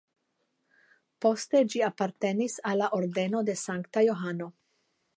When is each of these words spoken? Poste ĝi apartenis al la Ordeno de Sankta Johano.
Poste 1.25 1.61
ĝi 1.75 1.85
apartenis 1.89 2.57
al 2.73 2.83
la 2.83 2.91
Ordeno 3.03 3.45
de 3.51 3.59
Sankta 3.69 4.07
Johano. 4.11 4.53